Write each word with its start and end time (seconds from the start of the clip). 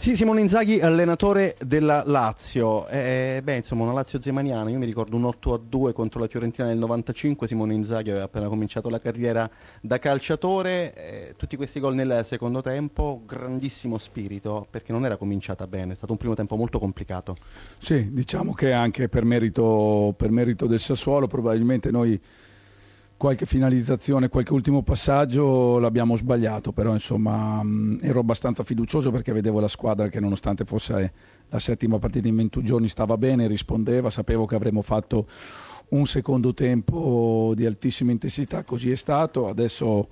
Sì, 0.00 0.16
Simone 0.16 0.40
Inzaghi, 0.40 0.80
allenatore 0.80 1.56
della 1.62 2.02
Lazio. 2.06 2.88
Eh, 2.88 3.42
beh, 3.44 3.56
insomma, 3.56 3.82
una 3.82 3.92
Lazio 3.92 4.18
zemaniana. 4.18 4.70
Io 4.70 4.78
mi 4.78 4.86
ricordo 4.86 5.14
un 5.14 5.26
8 5.26 5.52
a 5.52 5.60
2 5.62 5.92
contro 5.92 6.20
la 6.20 6.26
Fiorentina 6.26 6.68
nel 6.68 6.78
95. 6.78 7.46
Simone 7.46 7.74
Inzaghi 7.74 8.08
aveva 8.08 8.24
appena 8.24 8.48
cominciato 8.48 8.88
la 8.88 8.98
carriera 8.98 9.48
da 9.82 9.98
calciatore. 9.98 10.94
Eh, 10.94 11.34
tutti 11.36 11.54
questi 11.56 11.80
gol 11.80 11.94
nel 11.96 12.22
secondo 12.24 12.62
tempo, 12.62 13.20
grandissimo 13.26 13.98
spirito, 13.98 14.66
perché 14.70 14.90
non 14.90 15.04
era 15.04 15.18
cominciata 15.18 15.66
bene. 15.66 15.92
È 15.92 15.96
stato 15.96 16.12
un 16.12 16.18
primo 16.18 16.34
tempo 16.34 16.56
molto 16.56 16.78
complicato. 16.78 17.36
Sì, 17.76 18.10
diciamo 18.10 18.54
che 18.54 18.72
anche 18.72 19.10
per 19.10 19.26
merito, 19.26 20.14
per 20.16 20.30
merito 20.30 20.66
del 20.66 20.80
Sassuolo, 20.80 21.26
probabilmente 21.26 21.90
noi 21.90 22.18
qualche 23.20 23.44
finalizzazione, 23.44 24.30
qualche 24.30 24.54
ultimo 24.54 24.80
passaggio 24.82 25.78
l'abbiamo 25.78 26.16
sbagliato, 26.16 26.72
però 26.72 26.94
insomma 26.94 27.62
mh, 27.62 27.98
ero 28.00 28.20
abbastanza 28.20 28.64
fiducioso 28.64 29.10
perché 29.10 29.30
vedevo 29.34 29.60
la 29.60 29.68
squadra 29.68 30.08
che 30.08 30.20
nonostante 30.20 30.64
fosse 30.64 31.12
la 31.50 31.58
settima 31.58 31.98
partita 31.98 32.28
in 32.28 32.36
21 32.36 32.64
giorni 32.64 32.88
stava 32.88 33.18
bene, 33.18 33.46
rispondeva, 33.46 34.08
sapevo 34.08 34.46
che 34.46 34.54
avremmo 34.54 34.80
fatto 34.80 35.26
un 35.88 36.06
secondo 36.06 36.54
tempo 36.54 37.52
di 37.54 37.66
altissima 37.66 38.10
intensità, 38.10 38.64
così 38.64 38.90
è 38.90 38.96
stato, 38.96 39.48
adesso 39.48 40.08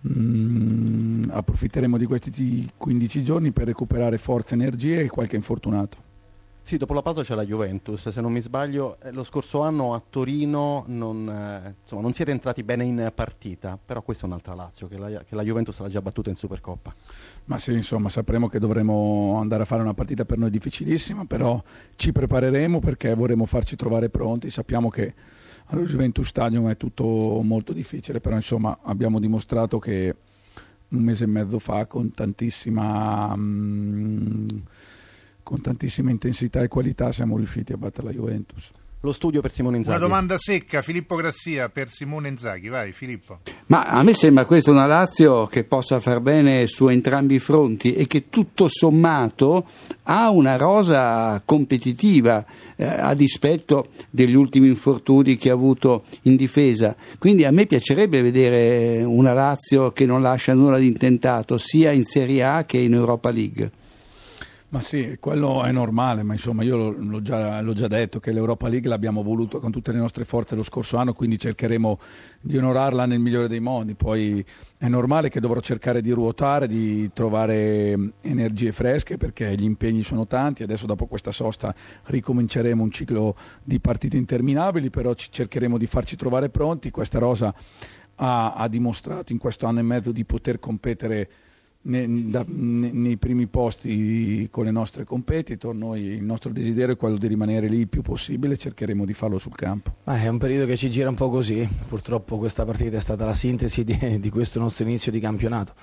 mh, 0.00 1.30
approfitteremo 1.30 1.96
di 1.96 2.06
questi 2.06 2.68
15 2.76 3.22
giorni 3.22 3.52
per 3.52 3.66
recuperare 3.66 4.18
forze, 4.18 4.54
energie 4.54 5.02
e 5.02 5.08
qualche 5.08 5.36
infortunato. 5.36 6.09
Sì, 6.62 6.76
dopo 6.76 6.94
la 6.94 7.02
pausa 7.02 7.22
c'è 7.22 7.34
la 7.34 7.44
Juventus, 7.44 8.08
se 8.08 8.20
non 8.20 8.30
mi 8.32 8.40
sbaglio. 8.40 8.98
Eh, 9.02 9.10
lo 9.10 9.24
scorso 9.24 9.60
anno 9.60 9.92
a 9.94 10.02
Torino 10.08 10.84
non, 10.86 11.28
eh, 11.28 11.74
insomma, 11.80 12.02
non 12.02 12.12
siete 12.12 12.30
entrati 12.30 12.62
bene 12.62 12.84
in 12.84 13.10
partita, 13.12 13.78
però 13.82 14.02
questa 14.02 14.24
è 14.24 14.28
un'altra 14.28 14.54
Lazio, 14.54 14.86
che 14.86 14.96
la, 14.96 15.08
che 15.24 15.34
la, 15.34 15.42
Juventus 15.42 15.80
l'ha 15.80 15.88
già 15.88 16.00
battuta 16.00 16.30
in 16.30 16.36
Supercoppa. 16.36 16.94
Ma 17.46 17.58
sì, 17.58 17.72
insomma, 17.72 18.08
sapremo 18.08 18.48
che 18.48 18.60
dovremo 18.60 19.38
andare 19.40 19.62
a 19.62 19.66
fare 19.66 19.82
una 19.82 19.94
partita 19.94 20.24
per 20.24 20.38
noi 20.38 20.50
difficilissima, 20.50 21.24
però 21.24 21.60
ci 21.96 22.12
prepareremo 22.12 22.78
perché 22.78 23.14
vorremmo 23.14 23.46
farci 23.46 23.74
trovare 23.74 24.08
pronti. 24.08 24.48
Sappiamo 24.48 24.90
che 24.90 25.14
allo 25.66 25.82
Juventus 25.82 26.28
Stadium 26.28 26.68
è 26.68 26.76
tutto 26.76 27.04
molto 27.42 27.72
difficile, 27.72 28.20
però 28.20 28.36
insomma 28.36 28.78
abbiamo 28.82 29.18
dimostrato 29.18 29.78
che 29.80 30.14
un 30.90 31.02
mese 31.02 31.24
e 31.24 31.28
mezzo 31.28 31.58
fa 31.58 31.86
con 31.86 32.12
tantissima... 32.12 33.34
Mh, 33.34 33.40
mm, 33.40 34.19
con 35.50 35.60
tantissima 35.60 36.12
intensità 36.12 36.60
e 36.60 36.68
qualità 36.68 37.10
siamo 37.10 37.36
riusciti 37.36 37.72
a 37.72 37.76
battere 37.76 38.06
la 38.06 38.12
Juventus. 38.12 38.70
Lo 39.00 39.10
studio 39.10 39.40
per 39.40 39.50
Simone 39.50 39.78
Inzaghi. 39.78 39.96
Una 39.96 40.06
domanda 40.06 40.38
secca, 40.38 40.80
Filippo 40.80 41.16
Grassia 41.16 41.68
per 41.70 41.88
Simone 41.88 42.28
Inzaghi, 42.28 42.68
vai 42.68 42.92
Filippo. 42.92 43.40
Ma 43.66 43.86
a 43.86 44.00
me 44.04 44.14
sembra 44.14 44.44
questa 44.44 44.70
una 44.70 44.86
Lazio 44.86 45.46
che 45.46 45.64
possa 45.64 45.98
far 45.98 46.20
bene 46.20 46.68
su 46.68 46.86
entrambi 46.86 47.34
i 47.34 47.38
fronti 47.40 47.94
e 47.94 48.06
che 48.06 48.28
tutto 48.28 48.68
sommato 48.68 49.66
ha 50.04 50.30
una 50.30 50.54
rosa 50.54 51.42
competitiva 51.44 52.46
eh, 52.76 52.84
a 52.84 53.14
dispetto 53.14 53.88
degli 54.08 54.34
ultimi 54.34 54.68
infortuni 54.68 55.34
che 55.34 55.50
ha 55.50 55.54
avuto 55.54 56.04
in 56.22 56.36
difesa. 56.36 56.94
Quindi 57.18 57.44
a 57.44 57.50
me 57.50 57.66
piacerebbe 57.66 58.22
vedere 58.22 59.02
una 59.02 59.32
Lazio 59.32 59.90
che 59.90 60.06
non 60.06 60.22
lascia 60.22 60.54
nulla 60.54 60.78
di 60.78 60.86
intentato 60.86 61.58
sia 61.58 61.90
in 61.90 62.04
Serie 62.04 62.44
A 62.44 62.64
che 62.64 62.78
in 62.78 62.94
Europa 62.94 63.32
League. 63.32 63.78
Ma 64.72 64.80
sì, 64.80 65.16
quello 65.18 65.64
è 65.64 65.72
normale, 65.72 66.22
ma 66.22 66.34
insomma 66.34 66.62
io 66.62 66.92
l'ho 66.92 67.20
già, 67.22 67.60
l'ho 67.60 67.72
già, 67.72 67.88
detto 67.88 68.20
che 68.20 68.30
l'Europa 68.30 68.68
League 68.68 68.88
l'abbiamo 68.88 69.20
voluto 69.20 69.58
con 69.58 69.72
tutte 69.72 69.90
le 69.90 69.98
nostre 69.98 70.24
forze 70.24 70.54
lo 70.54 70.62
scorso 70.62 70.96
anno, 70.96 71.12
quindi 71.12 71.40
cercheremo 71.40 71.98
di 72.40 72.56
onorarla 72.56 73.04
nel 73.04 73.18
migliore 73.18 73.48
dei 73.48 73.58
modi. 73.58 73.96
Poi 73.96 74.44
è 74.76 74.86
normale 74.86 75.28
che 75.28 75.40
dovrò 75.40 75.58
cercare 75.58 76.00
di 76.00 76.12
ruotare, 76.12 76.68
di 76.68 77.10
trovare 77.12 78.12
energie 78.20 78.70
fresche 78.70 79.16
perché 79.16 79.56
gli 79.56 79.64
impegni 79.64 80.04
sono 80.04 80.28
tanti. 80.28 80.62
Adesso 80.62 80.86
dopo 80.86 81.06
questa 81.06 81.32
sosta 81.32 81.74
ricominceremo 82.04 82.80
un 82.80 82.92
ciclo 82.92 83.34
di 83.64 83.80
partite 83.80 84.18
interminabili, 84.18 84.88
però 84.88 85.12
cercheremo 85.14 85.78
di 85.78 85.86
farci 85.86 86.14
trovare 86.14 86.48
pronti. 86.48 86.92
Questa 86.92 87.18
rosa 87.18 87.52
ha, 88.14 88.52
ha 88.52 88.68
dimostrato 88.68 89.32
in 89.32 89.38
questo 89.38 89.66
anno 89.66 89.80
e 89.80 89.82
mezzo 89.82 90.12
di 90.12 90.24
poter 90.24 90.60
competere 90.60 91.28
nei, 91.82 92.28
da, 92.30 92.44
nei, 92.46 93.16
primi 93.16 93.46
posti 93.46 94.48
con 94.50 94.64
le 94.64 94.70
nostre 94.70 95.04
competitor. 95.04 95.74
Noi, 95.74 96.02
il 96.02 96.22
nostro 96.22 96.52
desiderio 96.52 96.94
è 96.94 96.96
quello 96.96 97.16
di 97.16 97.26
rimanere 97.26 97.68
lì 97.68 97.78
il 97.78 97.88
più 97.88 98.02
possibile, 98.02 98.56
cercheremo 98.56 99.04
di 99.04 99.14
farlo 99.14 99.38
sul 99.38 99.54
campo. 99.54 99.94
Ah, 100.04 100.20
è 100.20 100.28
un 100.28 100.38
periodo 100.38 100.66
che 100.66 100.76
ci 100.76 100.90
gira 100.90 101.08
un 101.08 101.14
po' 101.14 101.30
così, 101.30 101.66
purtroppo 101.86 102.38
questa 102.38 102.64
partita 102.64 102.96
è 102.96 103.00
stata 103.00 103.24
la 103.24 103.34
sintesi 103.34 103.84
di, 103.84 104.20
di 104.20 104.30
questo 104.30 104.60
nostro 104.60 104.84
inizio 104.84 105.10
di 105.10 105.20
campionato. 105.20 105.74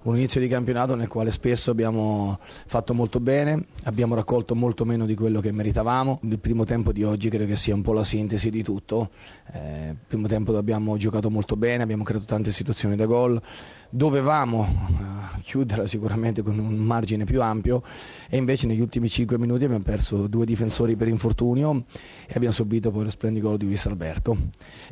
Un 0.00 0.16
inizio 0.16 0.40
di 0.40 0.46
campionato 0.46 0.94
nel 0.94 1.08
quale 1.08 1.32
spesso 1.32 1.72
abbiamo 1.72 2.38
fatto 2.40 2.94
molto 2.94 3.18
bene, 3.18 3.66
abbiamo 3.84 4.14
raccolto 4.14 4.54
molto 4.54 4.84
meno 4.84 5.06
di 5.06 5.14
quello 5.16 5.40
che 5.40 5.50
meritavamo. 5.50 6.20
Il 6.22 6.38
primo 6.38 6.64
tempo 6.64 6.92
di 6.92 7.02
oggi 7.02 7.28
credo 7.28 7.46
che 7.46 7.56
sia 7.56 7.74
un 7.74 7.82
po' 7.82 7.92
la 7.92 8.04
sintesi 8.04 8.48
di 8.50 8.62
tutto. 8.62 9.10
Eh, 9.52 9.96
primo 10.06 10.28
tempo 10.28 10.56
abbiamo 10.56 10.96
giocato 10.96 11.30
molto 11.30 11.56
bene, 11.56 11.82
abbiamo 11.82 12.04
creato 12.04 12.26
tante 12.26 12.52
situazioni 12.52 12.94
da 12.94 13.06
gol. 13.06 13.42
Dovevamo 13.90 15.07
chiuderla 15.42 15.86
sicuramente 15.86 16.42
con 16.42 16.58
un 16.58 16.74
margine 16.76 17.24
più 17.24 17.42
ampio 17.42 17.82
e 18.28 18.36
invece 18.36 18.66
negli 18.66 18.80
ultimi 18.80 19.08
5 19.08 19.38
minuti 19.38 19.64
abbiamo 19.64 19.82
perso 19.82 20.26
due 20.26 20.44
difensori 20.44 20.96
per 20.96 21.08
infortunio 21.08 21.84
e 22.26 22.32
abbiamo 22.34 22.54
subito 22.54 22.90
poi 22.90 23.04
lo 23.04 23.10
splendido 23.10 23.48
gol 23.48 23.58
di 23.58 23.66
Luis 23.66 23.86
Alberto. 23.86 24.36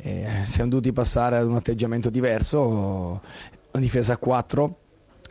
Eh, 0.01 0.27
siamo 0.45 0.69
dovuti 0.69 0.93
passare 0.93 1.37
ad 1.37 1.47
un 1.47 1.55
atteggiamento 1.55 2.09
diverso, 2.09 2.61
una 2.67 3.21
difesa 3.71 4.13
a 4.13 4.17
4 4.17 4.79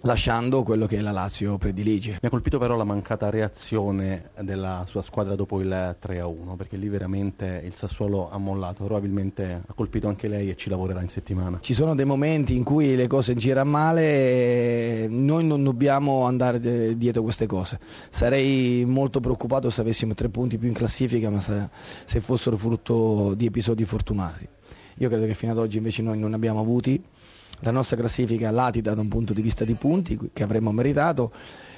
lasciando 0.02 0.62
quello 0.62 0.86
che 0.86 1.00
la 1.00 1.10
Lazio 1.10 1.58
predilige. 1.58 2.12
Mi 2.12 2.28
ha 2.28 2.30
colpito 2.30 2.58
però 2.58 2.76
la 2.76 2.84
mancata 2.84 3.30
reazione 3.30 4.30
della 4.40 4.84
sua 4.86 5.02
squadra 5.02 5.34
dopo 5.34 5.60
il 5.60 5.96
3-1, 6.00 6.56
perché 6.56 6.76
lì 6.76 6.88
veramente 6.88 7.62
il 7.64 7.74
Sassuolo 7.74 8.30
ha 8.30 8.38
mollato, 8.38 8.84
probabilmente 8.84 9.62
ha 9.66 9.72
colpito 9.72 10.08
anche 10.08 10.28
lei 10.28 10.50
e 10.50 10.56
ci 10.56 10.68
lavorerà 10.68 11.00
in 11.02 11.08
settimana. 11.08 11.58
Ci 11.60 11.74
sono 11.74 11.94
dei 11.94 12.04
momenti 12.04 12.56
in 12.56 12.64
cui 12.64 12.94
le 12.94 13.06
cose 13.06 13.34
girano 13.34 13.70
male 13.70 14.02
e 14.02 15.06
noi 15.08 15.46
non 15.46 15.62
dobbiamo 15.62 16.24
andare 16.24 16.96
dietro 16.96 17.22
queste 17.22 17.46
cose. 17.46 17.78
Sarei 18.10 18.84
molto 18.84 19.20
preoccupato 19.20 19.70
se 19.70 19.80
avessimo 19.80 20.14
tre 20.14 20.28
punti 20.28 20.58
più 20.58 20.68
in 20.68 20.74
classifica, 20.74 21.30
ma 21.30 21.40
se, 21.40 21.68
se 22.04 22.20
fossero 22.20 22.56
frutto 22.56 23.34
di 23.34 23.46
episodi 23.46 23.84
fortunati. 23.84 24.48
Io 24.98 25.08
credo 25.08 25.26
che 25.26 25.34
fino 25.34 25.52
ad 25.52 25.58
oggi 25.58 25.76
invece 25.76 26.02
noi 26.02 26.18
non 26.18 26.30
ne 26.30 26.36
abbiamo 26.36 26.60
avuti 26.60 27.02
la 27.60 27.70
nostra 27.70 27.96
classifica 27.96 28.50
latita 28.50 28.94
da 28.94 29.00
un 29.00 29.08
punto 29.08 29.32
di 29.32 29.42
vista 29.42 29.64
di 29.64 29.74
punti 29.74 30.18
che 30.32 30.42
avremmo 30.42 30.72
meritato, 30.72 31.32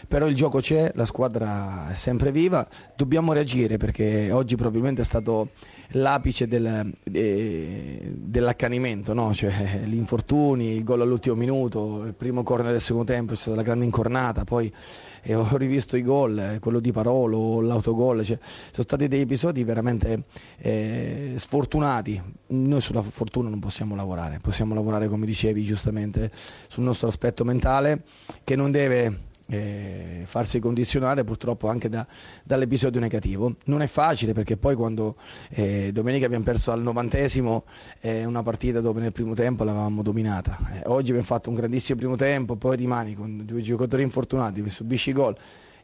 però 0.06 0.26
il 0.26 0.34
gioco 0.34 0.60
c'è, 0.60 0.92
la 0.94 1.04
squadra 1.04 1.90
è 1.90 1.94
sempre 1.94 2.32
viva, 2.32 2.66
dobbiamo 2.96 3.32
reagire 3.32 3.76
perché 3.76 4.30
oggi 4.32 4.56
probabilmente 4.56 5.02
è 5.02 5.04
stato 5.04 5.50
l'apice 5.92 6.48
del, 6.48 6.92
de, 7.02 8.14
dell'accanimento, 8.16 9.12
no? 9.12 9.32
cioè, 9.34 9.82
gli 9.84 9.96
infortuni, 9.96 10.76
il 10.76 10.84
gol 10.84 11.02
all'ultimo 11.02 11.34
minuto, 11.34 12.04
il 12.04 12.14
primo 12.14 12.42
corner 12.42 12.72
del 12.72 12.80
secondo 12.80 13.12
tempo, 13.12 13.34
è 13.34 13.36
stata 13.36 13.56
la 13.56 13.62
grande 13.62 13.84
incornata, 13.84 14.44
poi 14.44 14.72
eh, 15.28 15.34
ho 15.34 15.56
rivisto 15.56 15.96
i 15.96 16.02
gol, 16.02 16.38
eh, 16.38 16.58
quello 16.58 16.80
di 16.80 16.90
Parolo, 16.90 17.60
l'autogol, 17.60 18.24
cioè, 18.24 18.38
sono 18.70 18.82
stati 18.82 19.08
dei 19.08 19.20
episodi 19.20 19.62
veramente 19.62 20.24
eh, 20.58 21.34
sfortunati, 21.36 22.20
noi 22.48 22.80
sulla 22.80 23.02
fortuna 23.02 23.50
non 23.50 23.58
possiamo 23.58 23.94
lavorare, 23.94 24.40
possiamo 24.40 24.74
lavorare 24.74 25.08
come 25.08 25.26
dicevi 25.26 25.62
giustamente 25.62 26.32
sul 26.68 26.84
nostro 26.84 27.08
aspetto 27.08 27.44
mentale 27.44 28.04
che 28.42 28.56
non 28.56 28.70
deve 28.70 29.26
eh, 29.48 30.22
farsi 30.24 30.60
condizionare 30.60 31.24
purtroppo 31.24 31.68
anche 31.68 31.88
da, 31.88 32.06
dall'episodio 32.44 33.00
negativo. 33.00 33.56
Non 33.64 33.82
è 33.82 33.86
facile 33.86 34.32
perché 34.32 34.56
poi 34.56 34.74
quando 34.74 35.16
eh, 35.50 35.90
domenica 35.92 36.26
abbiamo 36.26 36.44
perso 36.44 36.70
al 36.70 36.82
novantesimo 36.82 37.64
eh, 38.00 38.24
una 38.24 38.42
partita 38.42 38.80
dove 38.80 39.00
nel 39.00 39.12
primo 39.12 39.34
tempo 39.34 39.64
l'avevamo 39.64 40.02
dominata. 40.02 40.58
Eh, 40.74 40.82
oggi 40.86 41.10
abbiamo 41.10 41.26
fatto 41.26 41.48
un 41.48 41.56
grandissimo 41.56 41.98
primo 41.98 42.16
tempo, 42.16 42.56
poi 42.56 42.76
rimani 42.76 43.14
con 43.14 43.44
due 43.44 43.60
giocatori 43.60 44.02
infortunati, 44.02 44.66
subisci 44.68 45.12
gol 45.12 45.36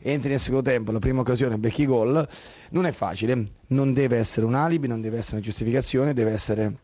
entri 0.07 0.31
nel 0.31 0.41
secondo 0.41 0.69
tempo, 0.69 0.93
la 0.93 0.99
prima 0.99 1.21
occasione 1.21 1.57
becchi 1.57 1.87
gol, 1.87 2.29
non 2.71 2.85
è 2.85 2.93
facile, 2.93 3.53
non 3.69 3.95
deve 3.95 4.19
essere 4.19 4.45
un 4.45 4.55
alibi, 4.55 4.87
non 4.87 5.01
deve 5.01 5.17
essere 5.17 5.37
una 5.37 5.45
giustificazione, 5.45 6.13
deve 6.13 6.33
essere 6.33 6.75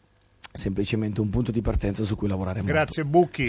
semplicemente 0.52 1.20
un 1.20 1.30
punto 1.30 1.52
di 1.52 1.60
partenza 1.60 2.02
su 2.02 2.16
cui 2.16 2.28
lavorare. 2.28 2.62
Grazie 2.62 3.04
Bucchi. 3.04 3.48